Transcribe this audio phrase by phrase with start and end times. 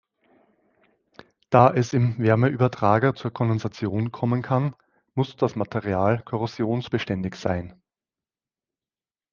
[1.51, 4.75] Da es im Wärmeübertrager zur Kondensation kommen kann,
[5.13, 7.79] muss das Material korrosionsbeständig sein.